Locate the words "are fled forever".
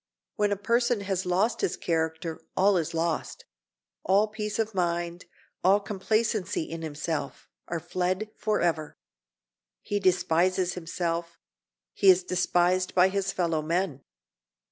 7.67-8.97